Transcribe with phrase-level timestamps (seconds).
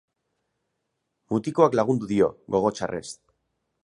[1.33, 3.07] Mutikoak lagundu dio, gogo txarrez.